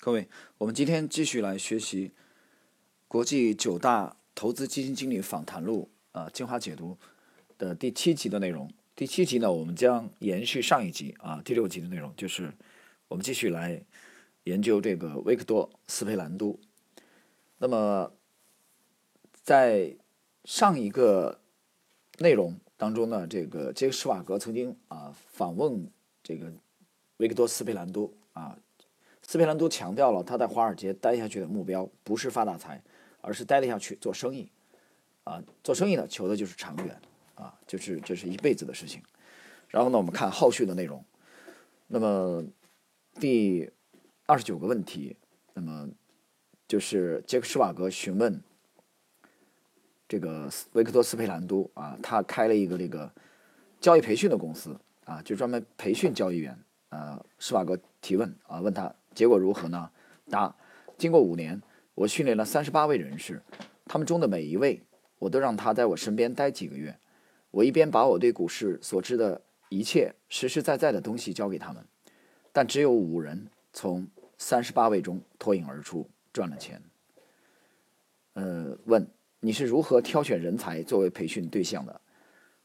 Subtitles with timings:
[0.00, 0.28] 各位，
[0.58, 2.12] 我们今天继续来学习
[3.08, 6.96] 国际九大投资基金经理访谈录啊精华解读
[7.58, 8.72] 的第七集的内容。
[8.94, 12.54] 第七集呢，我们将延续上一集啊第六集的内容，就是
[13.08, 13.84] 我们继续来
[14.44, 16.56] 研究这个维克多·斯佩兰都。
[17.58, 18.12] 那么
[19.32, 19.96] 在
[20.44, 21.40] 上一个
[22.18, 25.90] 内容当中呢，这个杰克·施瓦格曾经啊访问
[26.22, 26.52] 这个
[27.16, 28.56] 维克多·斯佩兰都啊。
[29.28, 32.82] 斯佩兰都强调了他在华尔街待下去的目标不是发大财，
[33.20, 34.50] 而是待得下去做生意。
[35.24, 36.98] 啊，做生意呢，求的就是长远，
[37.34, 39.02] 啊，就是这是一辈子的事情。
[39.68, 41.04] 然后呢，我们看后续的内容。
[41.88, 42.42] 那么
[43.20, 43.70] 第
[44.24, 45.14] 二十九个问题，
[45.52, 45.86] 那么
[46.66, 48.42] 就是杰克施瓦格询问
[50.08, 53.12] 这个维克多斯佩兰都啊，他开了一个这个
[53.78, 54.74] 交易培训的公司
[55.04, 56.58] 啊，就专门培训交易员。
[56.88, 58.94] 呃，施瓦格提问啊，问他。
[59.14, 59.90] 结果如何呢？
[60.30, 60.54] 答：
[60.96, 61.60] 经过五年，
[61.94, 63.42] 我训练了三十八位人士，
[63.86, 64.82] 他们中的每一位，
[65.18, 66.98] 我都让他在我身边待几个月。
[67.50, 71.84] 我一边把我对股市所知的一切实实在在的东西教给他们，
[72.52, 74.06] 但只有五人从
[74.36, 76.82] 三十八位中脱颖而出，赚了钱。
[78.34, 79.08] 呃，问
[79.40, 82.00] 你是如何挑选人才作为培训对象的？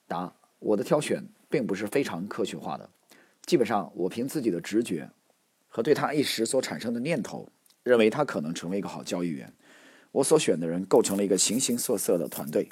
[0.05, 2.89] 答：我的挑选并不是非常科学化的，
[3.45, 5.09] 基本上我凭自己的直觉。
[5.75, 7.49] 和对他一时所产生的念头，
[7.81, 9.51] 认为他可能成为一个好交易员。
[10.11, 12.69] 我所选的人构成了一个形形色色的团队。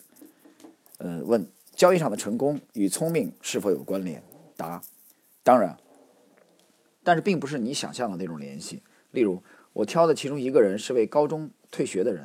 [0.99, 4.21] 呃，问交易上的成功与聪明是否有关联？
[4.55, 4.83] 答：
[5.41, 5.75] 当然，
[7.01, 8.83] 但是并不是你想象的那种联系。
[9.09, 9.41] 例如，
[9.73, 12.23] 我挑的其中一个人是位高中退学的人，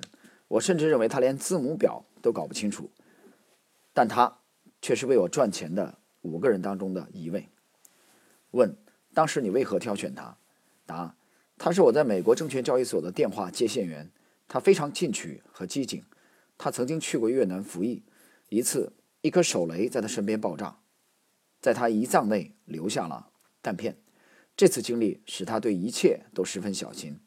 [0.48, 2.90] 我甚至认为他连字母表都搞不清楚，
[3.94, 4.40] 但他
[4.82, 7.48] 却是为我赚钱的五个人当中的一位。
[8.50, 8.76] 问：
[9.14, 10.36] 当时你为何挑选他？
[10.86, 11.16] 答：
[11.58, 14.10] 他是我在美国证券交易所的电话接线员，
[14.46, 16.02] 他非常进取和机警。
[16.56, 18.02] 他曾经去过越南服役，
[18.48, 20.78] 一次一颗手雷在他身边爆炸，
[21.60, 23.28] 在他胰脏内留下了
[23.60, 23.98] 弹片。
[24.56, 27.18] 这次经历使他对一切都十分小心。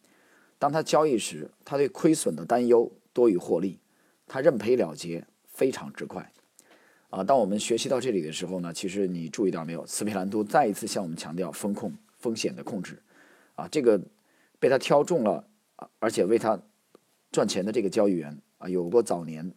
[0.58, 3.80] 当他交易时，他对亏损的担忧多于获利，
[4.26, 6.32] 他认赔了结非常之快。
[7.12, 9.86] 啊，当我们学习到这里的时候呢，其实你注意到没有？
[9.86, 13.02] 斯皮兰都再一次向我们强调风控风险的控制。
[13.60, 14.02] 啊，这个
[14.58, 15.46] 被他挑中了，
[16.00, 16.62] 而且为他
[17.30, 19.54] 赚钱的这个交易员啊，有过早年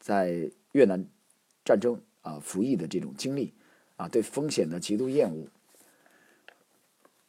[0.00, 1.06] 在越南
[1.62, 3.52] 战争啊服役的这种经历
[3.96, 5.48] 啊，对风险的极度厌恶。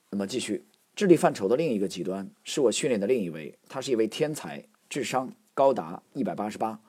[0.10, 0.66] 那么继续，
[0.96, 6.80] 智力范畴的另一个极端是我训练的另一位，他是一位天才，智商高达一百八十八。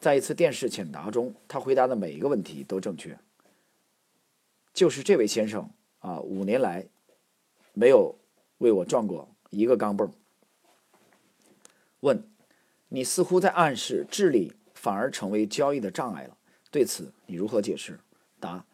[0.00, 3.18] 在一次电视浅答中，他回答的每一个问题都正确。
[4.72, 6.86] 就是这位先生啊，五年来
[7.74, 8.17] 没有。
[8.58, 10.10] 为我撞过一个钢镚。
[12.00, 12.22] 问：
[12.88, 16.36] 你似乎在暗示智力反而成为交易的障碍了？
[16.70, 17.98] 对此你如何解释？
[18.38, 18.64] 答：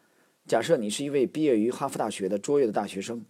[0.45, 3.25] 假设你是一位毕业于哈佛大学的卓越的大学生，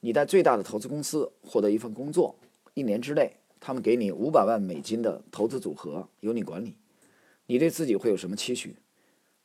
[0.00, 2.38] 你在最大的投资公司获得一份工作，
[2.72, 6.76] 一年之内他们给你五百万美金的投资组合由你管理，
[7.46, 8.76] 你对自己会有什么期许？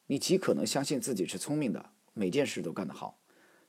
[0.08, 3.20] 你极可能相信自己是聪明的，每件事都干得好。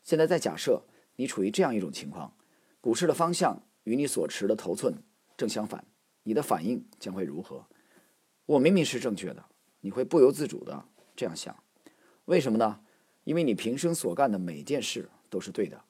[0.05, 0.83] 现在再假设
[1.17, 2.33] 你处于这样一种情况。
[2.81, 5.03] 股市的方向与你所持的头寸
[5.37, 5.85] 正相反，
[6.23, 7.67] 你的反应将会如何？
[8.47, 9.45] 我明明是正确的，
[9.81, 11.55] 你会不由自主的这样想，
[12.25, 12.81] 为什么呢？
[13.25, 15.85] 因为你平生所干的每件事都是对的，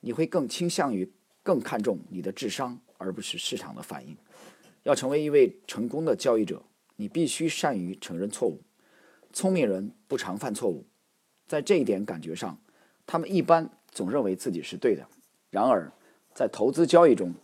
[0.00, 1.10] 你会更倾向于
[1.42, 4.16] 更看重你的智商，而不是市场的反应。
[4.82, 6.64] 要成为一位成功的交易者，
[6.96, 8.62] 你必须善于承认错误。
[9.32, 10.84] 聪明人不常犯错误，
[11.46, 12.60] 在这一点感觉上，
[13.06, 15.08] 他们一般总认为自己是对的。
[15.50, 15.92] 然而，
[16.34, 17.34] 在投资交易中，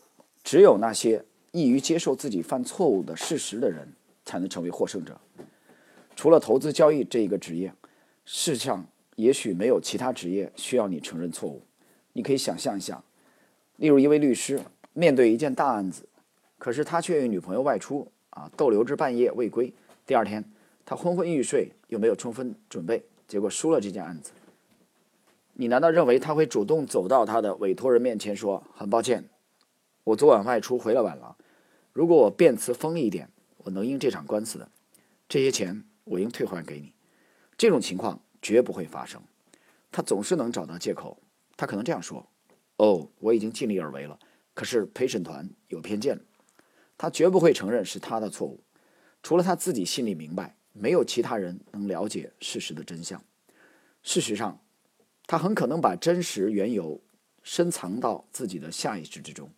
[0.43, 3.93] 只有那些易于接受自己犯错误的事实的人，
[4.25, 5.19] 才能成为获胜者。
[6.17, 7.73] 除了投资交易这一个职业，
[8.25, 11.63] 世上也许没有其他职业需要你承认错误。
[12.13, 13.03] 你可以想象一下，
[13.77, 14.61] 例如一位律师
[14.95, 16.09] 面对一件大案子，
[16.59, 19.73] 可是他却与女朋友外出，啊，逗留至半夜未归。
[20.07, 20.45] 第二天，
[20.85, 24.33] 他昏昏欲睡，又没有充分准备，结果输了这件案子。
[25.61, 29.29] 你难道认为他会主动走到他的委托人面前说：“很抱歉，
[30.05, 31.37] 我昨晚外出回来晚了。
[31.93, 34.71] 如果我辩词锋利一点，我能赢这场官司的。
[35.29, 36.93] 这些钱我应退还给你。”
[37.59, 39.21] 这种情况绝不会发生。
[39.91, 41.21] 他总是能找到借口。
[41.57, 42.25] 他可能这样说
[42.79, 44.17] ：“哦，我已经尽力而为了。
[44.55, 46.21] 可是陪审团有偏见。”
[46.97, 48.63] 他绝不会承认是他的错误。
[49.25, 53.21] 除了他自己心里明白，没有其他人能了解事实的真相。
[54.05, 54.61] 事实上。
[55.29, 56.99] 他很可能把真实缘由
[57.43, 59.51] 深藏到自己的下意识之中，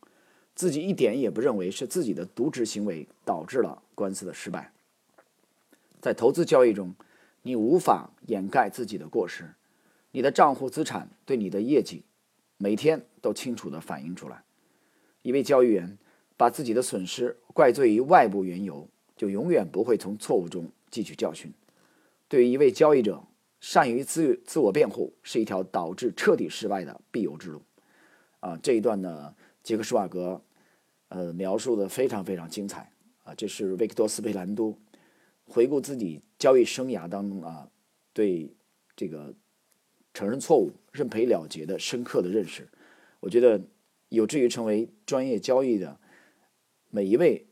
[0.57, 4.73] 自己一点也不认为是自己的渎职行为导致了官司的失败。
[6.01, 6.93] 在投资交易中，
[7.43, 9.55] 你无法掩盖自己的过失，
[10.11, 12.03] 你的账户资产对你的业绩
[12.57, 14.43] 每天都清楚地反映出来。
[15.23, 15.97] 一位交易员
[16.37, 21.53] 把自己的损失怪罪于外部缘由，就永远不会从错误中汲取教训。
[22.27, 23.23] 对于一位交易者，
[23.61, 27.63] 善于自自我辩护是一条导致彻底失败的必由之路。
[28.41, 30.43] 啊，这一段呢，杰克·施瓦格。
[31.13, 32.93] 呃，描述的非常非常精彩
[33.25, 33.35] 啊！
[33.35, 34.79] 这是维克多·斯佩兰多
[35.45, 37.69] 回顾自己交易生涯当中啊，
[38.13, 38.55] 对
[38.95, 39.35] 这个
[40.15, 42.69] 承认错误、认赔了结的深刻的认识。
[43.19, 43.61] 我觉得
[44.09, 45.99] 有志于成为专业交易的
[46.91, 47.45] 每一位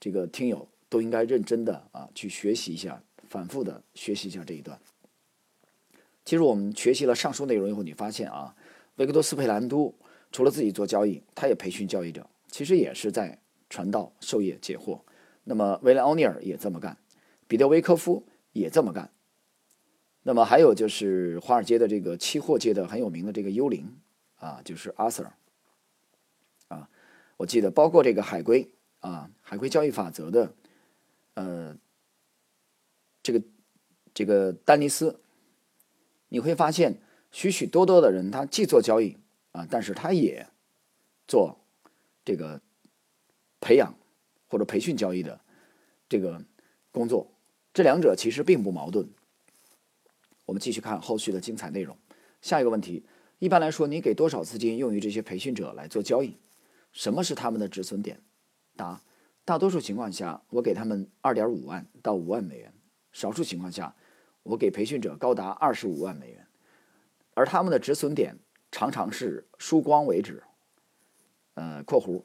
[0.00, 4.76] 这个听友都应该认真的啊去学习一下，反复的学习一下这一段。
[6.28, 8.54] 其实我们学习了上述内容以后，你发现啊，
[8.96, 9.94] 维克多·斯佩兰都
[10.30, 12.28] 除了自己做交易，他也培训交易者。
[12.48, 13.40] 其实也是在
[13.70, 15.00] 传道授业解惑。
[15.44, 16.98] 那么，威廉·奥尼尔也这么干，
[17.46, 19.10] 彼得·维科夫也这么干。
[20.22, 23.96] 那么，还有就是华尔街的这个期货界的很有名的这个幽灵
[24.36, 25.30] 啊，就是阿 Sir
[26.68, 26.90] 啊。
[27.38, 28.68] 我记得，包括这个海归
[29.00, 30.52] 啊，海归交易法则的
[31.32, 31.74] 呃，
[33.22, 33.42] 这个
[34.12, 35.18] 这个丹尼斯，
[36.28, 39.16] 你会发现许许多多的人，他既做交易
[39.52, 40.46] 啊，但是他也
[41.26, 41.58] 做。
[42.24, 42.60] 这个
[43.58, 43.94] 培养
[44.48, 45.40] 或者培训交易的
[46.10, 46.44] 这个
[46.92, 47.32] 工作，
[47.72, 49.08] 这两者其实并不矛盾。
[50.44, 51.96] 我们继续看后续的精彩内容。
[52.42, 53.06] 下一个问题：
[53.38, 56.36] 一般来说，你给多少资金用于这些培训者来做交易？
[56.92, 58.20] 什么是他们的止损点？
[58.76, 59.02] 答：
[59.46, 62.70] 大多数情况下，我给他们二点五万到五万美元；
[63.10, 63.96] 少数情况下，
[64.48, 66.46] 我给培训者高达二十五万美元，
[67.34, 68.38] 而他们的止损点
[68.72, 70.42] 常常是输光为止。
[71.52, 72.24] 呃，括弧，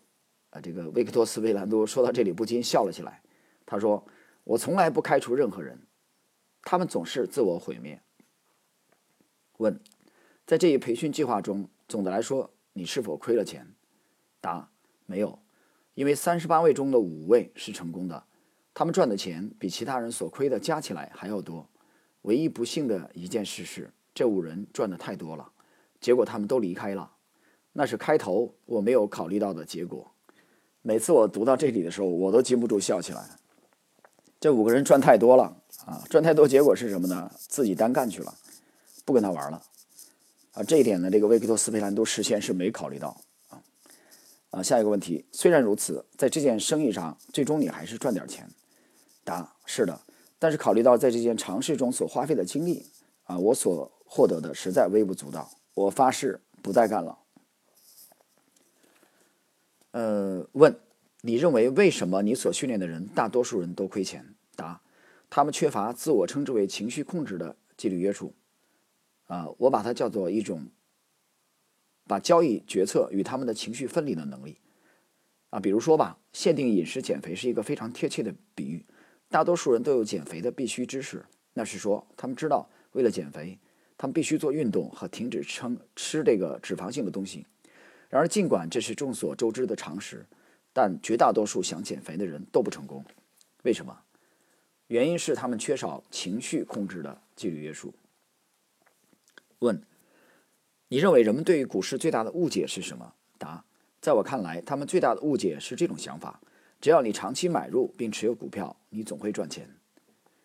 [0.51, 3.21] 呃，这个维克托斯·维兰多说到这里不禁笑了起来。
[3.65, 4.07] 他说
[4.45, 5.85] ：“我从来不开除任何人，
[6.61, 8.01] 他们总是自我毁灭。”
[9.59, 9.77] 问：
[10.45, 13.75] 在这一培训计划中，总的来说，你是否亏了钱？
[14.39, 14.71] 答：
[15.05, 15.39] 没有，
[15.93, 18.25] 因为三十八位中的五位是成功的，
[18.73, 21.67] 他们赚的钱比其他人所亏的加起来还要多。
[22.23, 25.51] 唯一不幸的一件事是，这五人赚的太多了，
[26.01, 27.11] 结果他们都离开了。
[27.73, 30.11] 那是开头我没有考虑到的结果。
[30.81, 33.37] 每次我读到这里的时候，我都禁不住笑起来。
[34.39, 35.55] 这五个人赚太多了
[35.85, 37.31] 啊，赚太多，结果是什么呢？
[37.37, 38.35] 自己单干去了，
[39.05, 39.61] 不跟他玩了
[40.51, 40.63] 啊。
[40.63, 43.63] 这一点呢，这个维克托·斯佩兰都事先是没考虑到啊。
[44.51, 48.49] 啊，下一个问题，虽然如此，在这件生意上，最终你还是赚点钱。
[49.23, 50.01] 答：是的，
[50.43, 52.85] 但是考虑到在这件尝试中所花费的精力
[53.23, 55.49] 啊，我所获得的实在微不足道。
[55.73, 57.17] 我发誓不再干了。
[59.91, 60.77] 呃，问，
[61.21, 64.35] 你认为为什么你所训练的人大多数人都亏钱？
[64.57, 64.81] 答，
[65.29, 68.33] 他们缺乏自我称之为情绪控制的纪律约束。
[69.27, 70.67] 啊，我把它叫做一种
[72.05, 74.57] 把交易决策与他们的情绪分离的能力。
[75.51, 78.85] 啊，比如说吧，限定饮食减肥是一个非常贴切的比喻。
[79.33, 81.25] 大多数人都有减肥的必须知识，
[81.55, 83.57] 那是说他们知道为了减肥，
[83.97, 87.43] 他们必须做运动和停止称吃这个脂肪性的东西。
[88.09, 90.23] 然而，尽管这是众所周知的常识，
[90.71, 93.03] 但绝大多数想减肥的人都不成功。
[93.63, 94.01] 为什么？
[94.85, 97.91] 原因是他们缺少情绪控制的纪律约束。
[99.57, 99.81] 问：
[100.89, 103.15] 你认为人们对于股市最大的误解是什么？
[103.39, 103.65] 答：
[103.99, 106.39] 在我看来，他们最大的误解是这种想法：
[106.83, 109.69] 只要你长期买入并持有股票，你总会赚钱。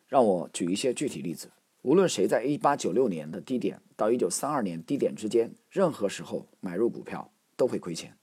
[0.06, 1.50] 让我举一些具体例子。
[1.82, 7.28] 无论谁在1896年的低点到1932年低点之间，任何时候买入股票。
[7.56, 8.16] 都会亏钱。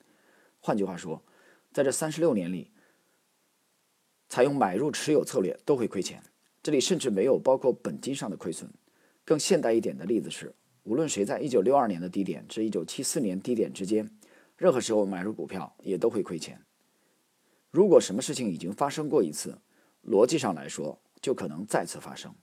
[0.61, 1.21] 换句话说，
[1.73, 2.71] 在这三十六年里，
[4.29, 6.23] 采用买入持有策略都会亏钱。
[6.63, 8.71] 这里甚至没有包括本金上的亏损。
[9.25, 14.09] 更现代一点的例子是，无论谁在一九六二年的低点至一九七四年低点之间，
[14.55, 16.57] 任何时候买入股票也都会亏钱。
[17.75, 19.59] 如果什么事情已经发生过一次，
[20.07, 22.33] 逻辑上来说就可能再次发生。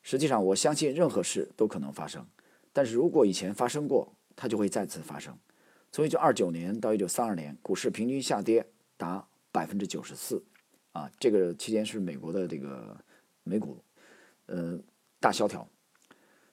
[0.00, 2.26] 实际上，我相信任何事都可能发生，
[2.72, 5.38] 但是如果以前发生过，它就会再次发生。
[5.90, 10.42] 从一九二九年到一九三二年，股市平均下跌达百分之九十四，
[10.92, 12.98] 啊，这个期间是美国的这个
[13.42, 13.76] 美股，
[14.46, 14.80] 呃，
[15.20, 15.68] 大萧条。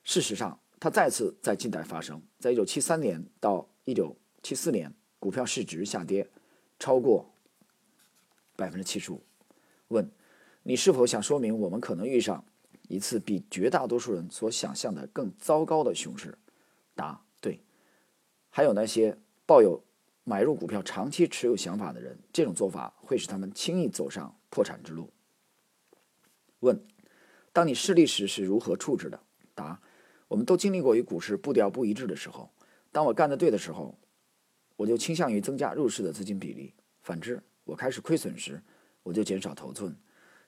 [0.04, 6.30] 事实上，它再次在近代发生在一九七三年到一九七四年，股票市值下跌
[6.80, 7.30] 超过
[8.56, 9.22] 百分之七十五。
[9.90, 10.10] 问：
[10.64, 12.44] 你是否想说明我们可能遇上
[12.88, 16.38] 一次比绝大多数人所想象的更糟糕的熊市？
[16.96, 17.22] 答。
[17.42, 17.62] 对
[18.50, 19.82] 还有那些抱有
[20.26, 25.10] 买入股票长期持有想法的人，这种做法会使他们轻易走上破产之路。
[26.60, 26.84] 问：
[27.54, 29.20] 当你失利时是如何处置的？
[29.56, 29.82] 答：
[30.28, 32.52] 我们都经历过与股市步调不一致的时候。
[32.92, 33.98] 当我干得对的时候，
[34.80, 36.72] 我就倾向于增加入市的资金比例；
[37.02, 38.64] 反之，我开始亏损时，
[39.04, 39.94] 我就减少头寸。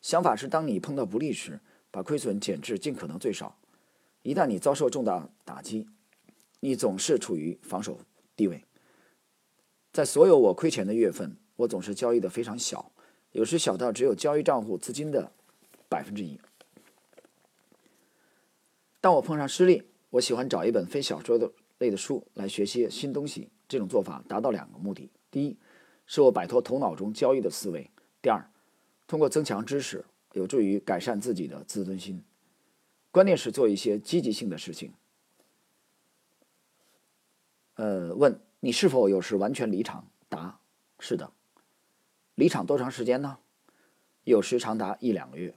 [0.02, 1.60] 想法是，当你碰到不利时，
[1.92, 3.60] 把亏损减至尽可能最少。
[4.22, 5.86] 一旦你遭受重大打击，
[6.62, 8.00] 你总是处于防守
[8.38, 8.64] 地位。
[9.92, 12.94] 在所有我亏钱的月份，我总是交易的非常小，
[13.34, 15.34] 有时小到只有交易账户资金的
[15.90, 16.40] 百分之一。
[19.02, 23.50] 当我碰上失利，我喜欢找一本非小说的类的书来学些新东西。
[23.68, 25.58] 这种做法达到两个目的：第一，
[26.06, 27.90] 使我摆脱头脑中交易的思维；
[28.22, 28.46] 第二，
[29.08, 32.24] 通过增强知识，有助于改善自己的自尊心。
[33.12, 34.94] 关键是做一些积极性的事情。
[37.76, 40.06] 呃，问你是否有时完全离场？
[40.30, 40.60] 答：
[41.00, 41.32] 是的。
[42.36, 43.40] 离场多长时间呢？
[44.26, 45.56] 有时长达一两个月。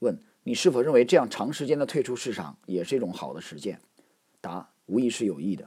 [0.00, 3.80] 问你是否认为这样长时间的退出市场也是一种好的实践？
[4.44, 5.66] 答：无疑是有益的。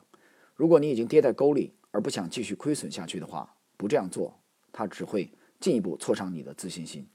[0.53, 4.39] 如果你已经跌在沟里而不想继续亏损下去的话，不这样做，
[4.71, 7.07] 它只会进一步挫伤你的自信心。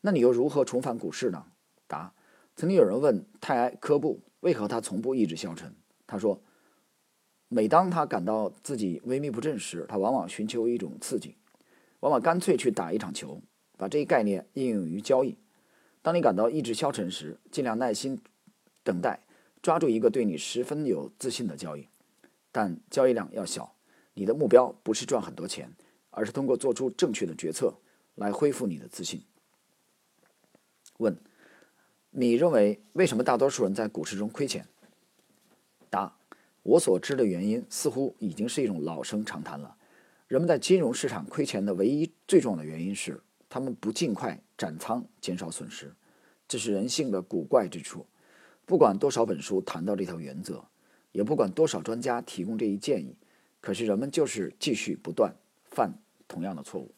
[0.00, 1.46] 那你又如何重返股市呢？
[1.86, 2.12] 答。
[2.54, 5.74] 曾经有人问泰埃科布为何他从不意志消沉，
[6.06, 6.42] 他说
[7.48, 11.36] ：“每当他感到自己萎靡不振时，他往往寻求一种刺激，
[12.00, 13.40] 往往干脆去打一场球，
[13.78, 15.38] 把这一概念应用于交易。
[16.02, 18.20] 当你感到意志消沉时，尽量耐心
[18.82, 19.20] 等待，
[19.62, 21.88] 抓住一个对你十分有自信的交易，
[22.50, 23.74] 但交易量要小。
[24.14, 25.72] 你的目标不是赚很多钱，
[26.10, 27.72] 而是通过做出正确的决策
[28.16, 29.22] 来恢复你的自信。”
[30.98, 31.16] 问。
[32.14, 34.68] 你认为为什么大多数人在股市中亏钱？
[35.88, 36.14] 答：
[36.62, 39.78] 我所知的原因似乎已经是一种老生常谈了。
[40.28, 45.94] 人们在金融市场亏钱的唯一最重要的原因是，他们不尽快斩仓减少损失。
[46.46, 48.06] 这是人性的古怪之处。
[48.72, 50.64] 不管多少本书谈到这条原则，
[51.12, 53.14] 也不管多少专家提供这一建议，
[53.60, 55.92] 可是人们就是继续不断犯
[56.26, 56.94] 同样的错误。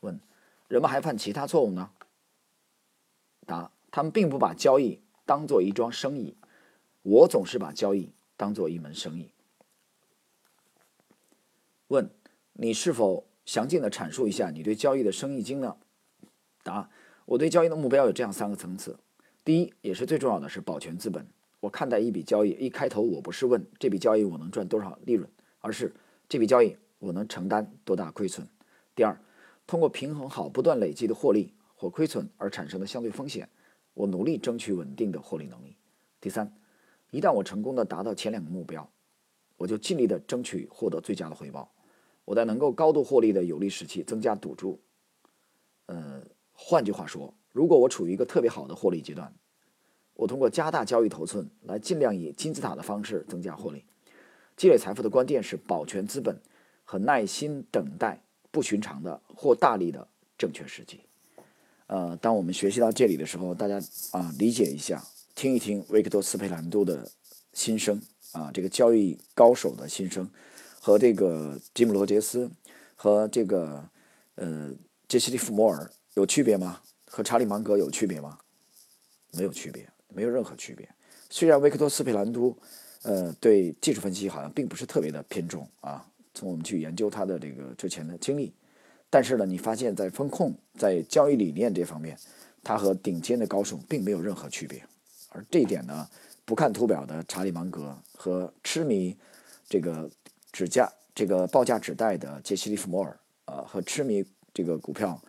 [0.00, 0.18] 问：
[0.66, 1.92] 人们还犯其他错误呢？
[3.46, 3.70] 答。
[3.92, 6.36] 他们并不把交易当做一桩生意，
[7.02, 9.30] 我总是把交易当做一门生意。
[11.86, 12.10] 问：
[12.54, 15.76] 你是否详尽的阐述一下你对交易的生意经呢？
[16.64, 16.90] 答：
[17.26, 18.98] 我对交易的目标有这样三个层次：
[19.44, 21.26] 第一，也是最重要的是保全资本。
[21.60, 25.28] 我看待一笔交易，一开头我不是问这笔交易我能赚多少利润，
[25.60, 25.92] 而是
[26.28, 28.46] 这笔交易我能承担多大亏损。
[28.94, 29.20] 第二，
[29.66, 33.48] 通过平衡好不断累积的获利或亏损而产生的相对风险。
[33.92, 35.76] 我努力争取稳定的获利能力。
[36.20, 36.52] 第三，
[37.10, 38.90] 一旦我成功的达到前两个目标，
[39.56, 41.70] 我就尽力的争取获得最佳的回报。
[42.24, 44.80] 我在能够高度获利的有利时期增加赌注。
[45.86, 46.22] 呃，
[46.54, 49.32] 换句话说，如果我处于一个特别好的获利阶段，
[50.14, 53.84] 我通过加大交易头寸来尽量以金字塔的方式增加获利。
[54.56, 56.42] 积累财富的关键是保全资本
[56.82, 61.02] 和耐心等待不寻常的或大力的正确时机。
[61.86, 63.80] 呃，当我们学习到这里的时候，大家
[64.10, 65.00] 啊理解一下，
[65.36, 67.08] 听一听维克多·斯佩兰多的
[67.52, 70.28] 心声啊，这个交易高手的心声，
[70.80, 72.50] 和这个吉姆·罗杰斯
[72.96, 73.88] 和这个
[74.34, 74.72] 呃
[75.06, 76.80] 杰西·利弗摩尔有区别吗？
[77.14, 78.36] 和查理·芒格有区别吗？
[79.30, 80.88] 没有区别，没有任何区别。
[81.30, 82.56] 虽然维克多·斯佩兰都
[83.02, 86.04] 呃对技术分析好像并不是特别的偏重啊，
[86.34, 88.52] 从我们去研究他的这个之前的经历。
[89.08, 92.18] 但是呢，你发现，在风控、在交易理念这方面，
[92.64, 94.84] 它和顶尖的高手并没有任何区别。
[95.28, 96.08] 而这一点呢，
[96.44, 99.16] 不看图表的查理芒格和痴迷
[99.68, 100.10] 这个
[100.50, 105.22] 指价、这个报价纸袋的杰西·利弗莫尔，呃，和痴迷这个股票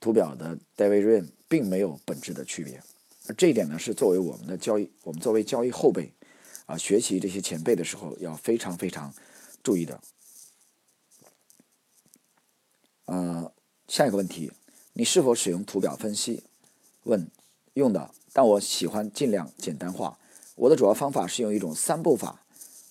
[0.00, 2.82] 图表的戴维·瑞恩，并没有本质的区别。
[3.28, 6.12] 而这一点呢，是作为我们的交易，我们作为交易后辈
[6.66, 9.14] 啊，学习这些前辈的时候，要非常非常
[9.62, 10.00] 注意的。
[13.04, 13.52] 呃，
[13.86, 14.50] 下一个问题，
[14.94, 16.44] 你是否使用图表分析？
[17.04, 17.30] 问，
[17.74, 20.18] 用的，但我喜欢尽量简单化。
[20.56, 22.44] 我的主要方法是用一种三步法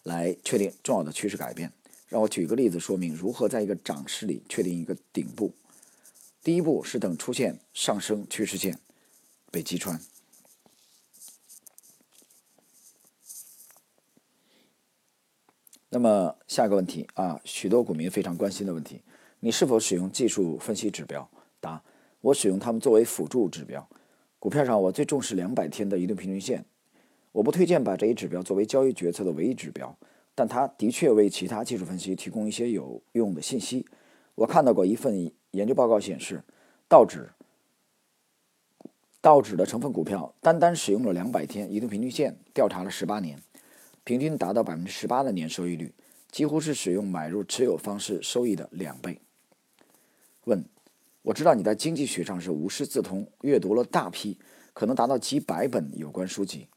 [0.03, 1.71] 来确定重要的趋势改变。
[2.07, 5.53] 让我举个例子说明如何在一个涨势里确定一个顶部。
[6.41, 8.79] 第一步是等出现上升趋势线
[9.51, 9.99] 被击穿。
[15.89, 19.01] 那么下一个问题啊，许多股民非常关心的问题。
[19.39, 21.29] 你是否使用技术分析指标？
[21.59, 21.83] 答：
[22.21, 23.89] 我使用它们作为辅助指标。
[24.37, 26.63] 股票上，我最重视两百天的移动平均线。
[27.31, 29.97] 我不推荐把这一指标作为交易决策的唯一指标，
[30.35, 33.85] 但它的确为其他技术分析提供一些有用的信息。
[34.35, 36.43] 我看到过一份研究报告显示，
[36.87, 37.29] 道指
[39.21, 43.41] 道指的成分股票单单使用了两百天移动平均线调查了十八年，
[44.03, 45.93] 平均达到百分之十八的年收益率，
[46.31, 49.19] 几乎是使用买入持有方式收益的两倍。
[50.45, 50.63] 问：
[51.23, 54.39] 我知道你在经济学上是无师自通，阅读了大批
[54.73, 56.67] 可能达到几百本有关书籍，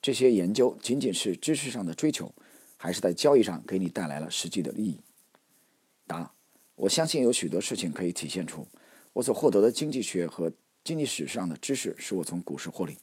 [0.00, 2.34] 这些研究仅仅是知识上的追求，
[2.76, 5.00] 还是在交易上给你带来了实际的利益？
[6.06, 6.32] 答：
[6.74, 8.66] 我相信有许多事情可以体现出
[9.12, 10.52] 我所获得的经济学和。
[10.84, 12.98] 经济史上的知识使我从股市获利。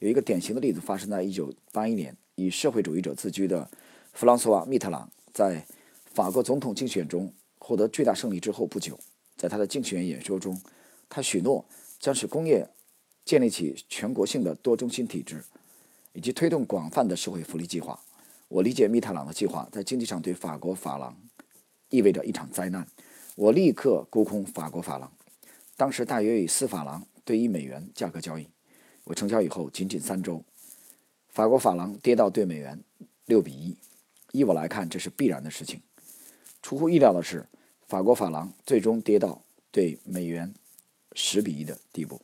[0.00, 3.70] 有一个典型的例子发生在1981年，以社会主义者自居的
[4.12, 5.64] 弗朗索瓦·密特朗在
[6.06, 8.98] 法国总统竞选中获得巨大胜利之后不久，
[9.36, 10.60] 在他的竞选演说中，
[11.08, 11.64] 他许诺
[12.00, 12.68] 将使工业
[13.24, 15.44] 建立起全国性的多中心体制，
[16.12, 18.02] 以及推动广泛的社会福利计划。
[18.48, 21.16] 我理解密特朗的计划在经济上对法国法郎
[21.90, 22.84] 意味着一场灾难。
[23.40, 25.10] 我立刻沽空法国法郎，
[25.74, 27.06] 当时大约以四法郎。
[27.24, 28.48] 对一美元价格交易，
[29.04, 30.42] 我成交以后仅仅三周，
[31.28, 32.82] 法国法郎跌到对美元
[33.26, 33.76] 六比一。
[34.32, 35.80] 依我来看，这是必然的事情。
[36.60, 37.46] 出乎意料的是，
[37.86, 40.52] 法国法郎最终跌到对美元
[41.12, 42.20] 十比一的地步。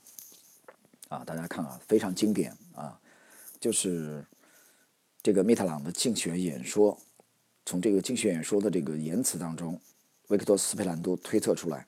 [1.09, 3.01] 啊，大家看啊，非常经典啊，
[3.61, 4.27] 就是
[5.23, 6.99] 这个密特朗的竞选演说，
[7.65, 9.81] 从这个竞选演说的这个言辞当中，
[10.29, 11.87] 维克多·斯佩兰多推测出来，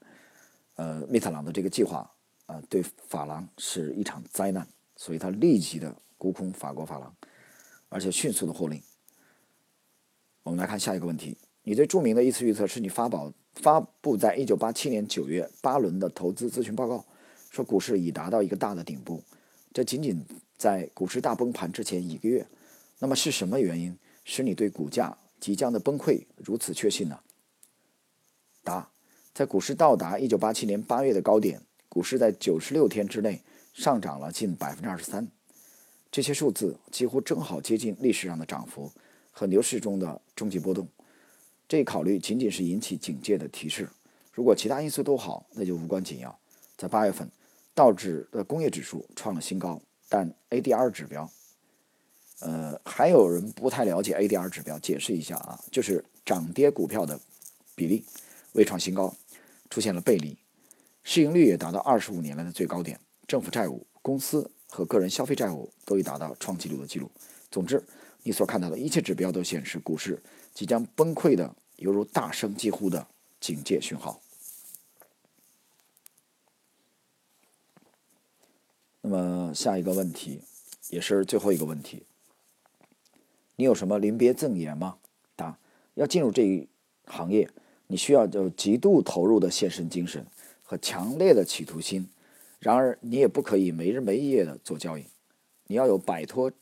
[0.75, 2.11] 呃，密特朗的这个计划。
[2.47, 4.67] 啊，对法郎是一场灾难，
[4.97, 7.15] 所以他立即的沽空法国法郎，
[7.91, 8.83] 而且迅速的获利。
[10.45, 17.05] 我们来看下一个问题：你最著名的一次预测是你发保发布在一九八七年九月八轮的投资咨询报告，
[17.51, 19.23] 说股市已达到一个大的顶部，
[19.75, 20.25] 这仅仅
[20.57, 22.47] 在股市大崩盘之前一个月。
[22.99, 27.21] 那么是什么原因使你对股价即将的崩溃如此确信呢？
[28.69, 28.91] 答：
[29.33, 31.63] 在股市到达一九八七年八月的高点。
[31.89, 33.43] 股市在九十六天之内
[33.73, 35.27] 上涨了近百分之二十三，
[36.13, 38.93] 这些数字几乎正好接近历史上的涨幅
[39.31, 40.87] 和牛市中的终极波动。
[41.67, 43.89] 这一考虑仅仅是引起警戒的提示。
[44.33, 46.39] 如果其他因素都好，那就无关紧要。
[46.77, 47.29] 在八月份，
[47.75, 51.29] 道指的工业指数创了新高，但 ADR 指标，
[52.41, 57.19] 呃，还有人不太了解 ADR 指标，解释一下啊，就是涨跌股票的
[57.75, 58.05] 比例
[58.53, 59.15] 未创新高，
[59.71, 60.37] 出现了背离。
[61.03, 67.11] 市盈率也达到二十五年来的最高点，政府债务、公司和个人消费债务都已达到创纪录的记录。
[67.51, 67.83] 总之，
[68.23, 73.07] 你所看到的一切指标都显示股市即将崩溃的，犹如大声疾呼的
[73.41, 74.21] 警戒讯号。
[79.01, 80.43] 那么下一个问题，
[80.91, 82.03] 也是最后一个问题，
[83.57, 84.99] 你有什么临别赠言吗？
[85.35, 85.59] 答：
[85.95, 86.69] 要进入这一
[87.07, 87.49] 行业，
[87.89, 90.25] 你需要有极度投入的献身精神。
[90.71, 92.11] 和强烈的企图心，
[92.59, 95.07] 然而你也不可以没日没夜的做交易，
[95.67, 96.53] 你要有摆脱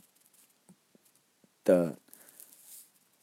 [1.65, 1.99] 的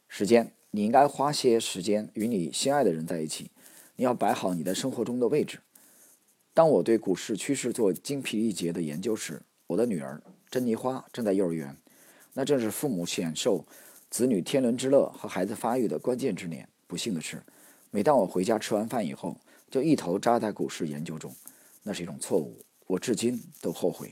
[0.09, 3.49] 时间，你应该花些时间与你心爱的人在一起，
[3.95, 5.61] 你要摆好你的生活中的位置。
[6.53, 11.77] 当我对股市趋势做精疲力竭的研究时，我的女儿珍妮花正在幼儿园，
[12.33, 13.65] 那正是父母享受
[14.09, 16.67] 子女天伦之乐和孩子发育的关键之年。
[16.87, 17.41] 不幸的是，
[17.95, 19.38] 每当我回家吃完饭以后，
[19.69, 21.32] 就一头扎在股市研究中，
[21.84, 24.12] 那是一种错误，我至今都后悔。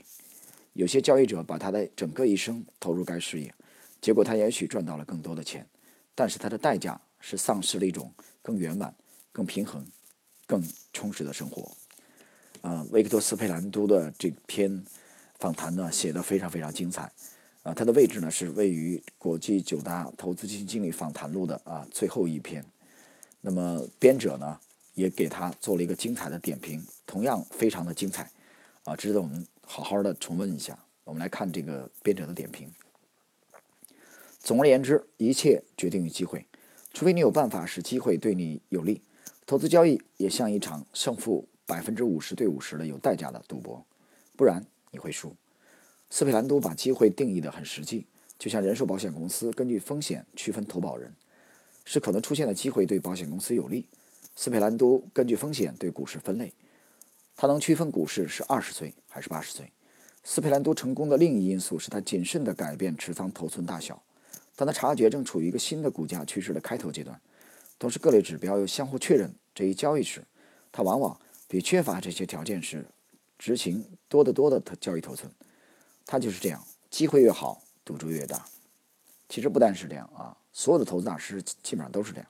[0.74, 3.52] 有些交易者把他的整个一生投入该事业，
[4.00, 5.66] 结果他也许赚到了更多的钱，
[6.14, 8.08] 但是他的代价是丧失了一种
[8.40, 8.94] 更圆满、
[9.32, 9.84] 更平衡、
[10.46, 11.68] 更充实的生活。
[12.60, 14.84] 啊，维克多·斯佩兰都的这篇
[15.40, 17.10] 访谈呢，写的非常非常精彩。
[17.64, 22.64] 啊，它的位置呢是位于国际九大投资基金经理访谈录的啊最后一篇。
[23.42, 24.58] 那么编者呢？
[24.94, 28.30] 也给他做了一个精彩的点评，同样非常的精彩，
[28.84, 30.78] 啊，值得我们好好的重温一下。
[31.04, 32.70] 我们来看这个编者的点评。
[34.38, 36.46] 总而言之，一切决定于机会，
[36.92, 39.00] 除非你有办法使机会对你有利。
[39.46, 43.84] 投资交易也像一场胜负百分之五十对五十的有代价的赌博，
[44.36, 45.34] 不然你会输。
[46.10, 48.06] 斯佩兰多把机会定义的很实际，
[48.38, 51.14] 就像人寿保险公司根据风险区分投保人，
[51.84, 53.86] 是可能出现的机会对保险公司有利。
[54.34, 56.52] 斯佩兰多根据风险对股市分类，
[57.36, 59.70] 他能区分股市是二十岁还是八十岁。
[60.24, 64.02] 斯佩兰多成功的另一因素是他谨慎地改变持仓头寸大小。
[64.54, 67.20] 当他察觉正处于一个新的股价趋势的开头阶段，
[67.78, 70.24] 同时各类指标又相互确认这一交易时，
[70.70, 71.18] 他往往
[71.48, 72.86] 比缺乏这些条件时
[73.38, 75.30] 执行多得多的交易头寸。
[76.06, 78.44] 他就是这样，机会越好，赌注越大。
[79.28, 82.26] 其实不但是这样啊，所有的投资大师基本上都是这样。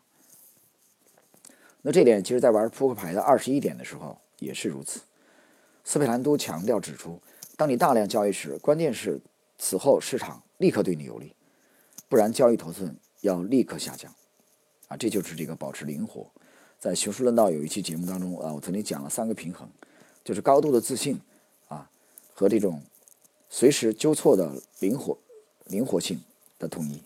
[1.83, 5.01] 那这点其实，在玩扑克牌的二十一点的时候也是如此。
[5.85, 7.21] 斯佩兰都强调指出，
[7.57, 9.21] 当你大量交易时，关键是
[9.59, 11.35] 此后市场立刻对你有利，
[12.09, 14.15] 不然交易头寸要立刻下降。
[14.87, 16.31] 啊，这就是这个保持灵活。
[16.79, 19.69] 在熊市论道有一期节目当中啊，我曾经讲了三个平衡，
[20.23, 21.21] 就是高度的自信
[21.67, 21.91] 啊
[22.33, 22.81] 和这种
[23.51, 25.19] 随时纠错的灵活
[25.67, 26.23] 灵活性
[26.61, 27.03] 的统一。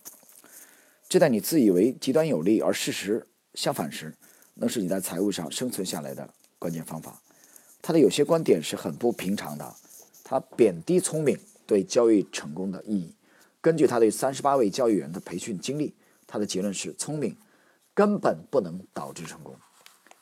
[1.09, 4.14] 这在你自以为极端有利，而事实相反时。
[4.59, 7.21] 能是你在财务上生存下来的关键方法。
[7.83, 9.75] 他的有些观点是很不平常的，
[10.25, 13.14] 他贬低聪明对交易成功的意义。
[13.61, 15.95] 根据他对三十八位交易员的培训经历，
[16.27, 17.37] 他的结论是：聪明
[17.92, 19.55] 根本不能导致成功，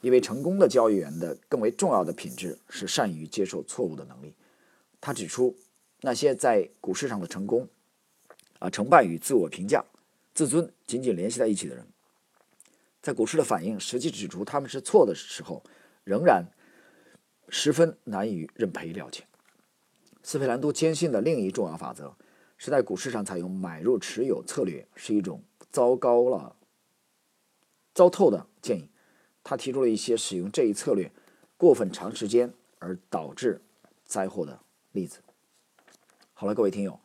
[0.00, 4.34] 因为成功的交易员的更为重要的品质是善于接受错误的能力。
[5.00, 5.54] 他指出，
[6.00, 7.68] 那些在股市上的成功，
[8.58, 9.84] 啊，成败与自我评价、
[10.34, 11.86] 自尊紧紧联系在一起的人。
[13.00, 15.62] 在股市的反应实际指出他们是错的时候，
[16.04, 16.46] 仍然
[17.48, 19.26] 十分难以认赔了结。
[20.22, 22.16] 斯佩兰多坚信的另一重要法则
[22.56, 26.56] 是在股市上采用买入持有策略是一种糟糕了、
[27.92, 28.88] 糟透的建议。
[29.42, 31.12] 他提出了一些使用这一策略
[31.58, 33.60] 过分长时间而导致
[34.06, 34.58] 灾祸的
[34.92, 35.20] 例子。
[36.32, 36.98] 好了，各位听友，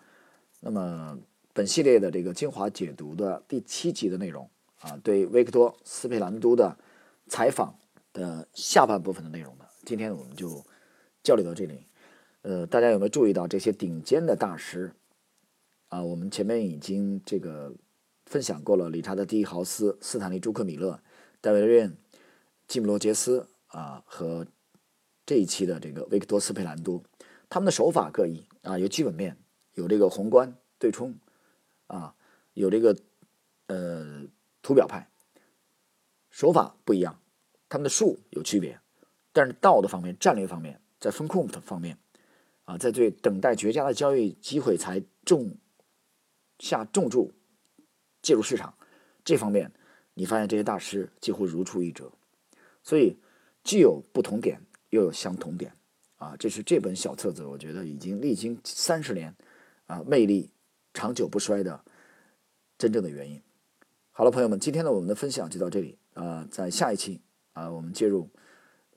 [0.62, 1.20] 那么
[1.54, 4.50] 本系列的这个精华解读的第七集的内容。
[4.82, 6.78] 啊，对维克多·斯佩兰都的
[7.28, 7.78] 采访
[8.14, 10.64] 的下半部分的内容呢，今天我们就
[11.22, 11.86] 交流到这里。
[12.44, 14.94] 呃，大家有没有注意到这些顶尖的大师？
[15.90, 17.74] 啊，我们前面已经这个
[18.26, 21.02] 分享过了，理查德·蒂豪斯、斯坦利·朱克米勒、
[21.42, 21.98] 戴维·瑞恩、
[22.66, 24.48] 吉姆·罗杰斯啊，和
[25.26, 27.04] 这一期的这个维克多·斯佩兰都，
[27.50, 29.36] 他们的手法各异啊，有基本面，
[29.74, 31.14] 有这个宏观对冲
[31.90, 32.16] 啊，
[32.54, 32.96] 有这个
[33.68, 34.28] 呃。
[34.62, 35.10] 图表派
[36.30, 37.22] 手法不一样，
[37.70, 38.78] 他们的术有区别，
[39.32, 41.98] 但是道的方面、战略方面，在风控的方面，
[42.66, 45.58] 啊，在对等待绝佳的交易机会才重
[46.60, 47.32] 下重注
[48.22, 48.78] 介入市场
[49.24, 49.72] 这方面，
[50.14, 52.12] 你发现这些大师几乎如出一辙，
[52.84, 53.18] 所以
[53.64, 55.74] 既有不同点，又有相同点，
[56.18, 59.34] 啊，这是这本小册子，我觉得已经历经三十年，
[59.86, 60.52] 啊，魅力
[60.94, 61.84] 长久不衰的
[62.78, 63.42] 真正的原因。
[64.12, 67.22] 好了，朋友们，今天呢，我们的分享就到这里啊，在下一期
[67.54, 68.30] 啊，我们接入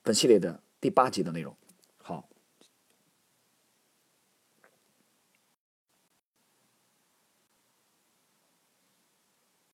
[0.01, 1.55] 本系列的第八集的内容。
[1.97, 2.29] 好。